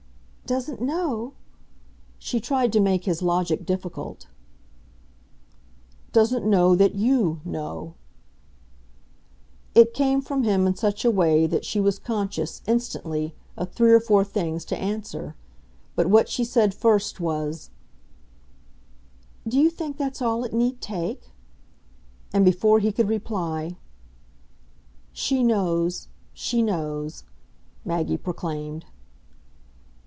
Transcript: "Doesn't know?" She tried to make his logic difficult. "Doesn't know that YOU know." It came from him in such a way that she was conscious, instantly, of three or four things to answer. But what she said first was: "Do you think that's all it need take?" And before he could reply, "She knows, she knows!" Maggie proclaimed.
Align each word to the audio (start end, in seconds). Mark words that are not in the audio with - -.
"Doesn't 0.47 0.81
know?" 0.81 1.31
She 2.19 2.41
tried 2.41 2.73
to 2.73 2.81
make 2.81 3.05
his 3.05 3.21
logic 3.21 3.65
difficult. 3.65 4.27
"Doesn't 6.11 6.45
know 6.45 6.75
that 6.75 6.93
YOU 6.93 7.39
know." 7.45 7.93
It 9.73 9.93
came 9.93 10.19
from 10.19 10.43
him 10.43 10.67
in 10.67 10.75
such 10.75 11.05
a 11.05 11.09
way 11.11 11.47
that 11.47 11.63
she 11.63 11.79
was 11.79 11.99
conscious, 11.99 12.61
instantly, 12.67 13.33
of 13.55 13.71
three 13.71 13.93
or 13.93 14.01
four 14.01 14.25
things 14.25 14.65
to 14.65 14.77
answer. 14.77 15.37
But 15.95 16.07
what 16.09 16.27
she 16.27 16.43
said 16.43 16.73
first 16.73 17.21
was: 17.21 17.69
"Do 19.47 19.57
you 19.57 19.69
think 19.69 19.95
that's 19.95 20.21
all 20.21 20.43
it 20.43 20.51
need 20.51 20.81
take?" 20.81 21.31
And 22.33 22.43
before 22.43 22.79
he 22.79 22.91
could 22.91 23.07
reply, 23.07 23.77
"She 25.13 25.43
knows, 25.43 26.09
she 26.33 26.61
knows!" 26.61 27.23
Maggie 27.85 28.17
proclaimed. 28.17 28.83